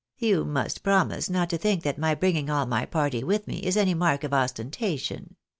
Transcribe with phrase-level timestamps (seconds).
[0.17, 3.77] "You must promise not to think that my bringing all my party with me is
[3.77, 5.35] any mark of ostentation.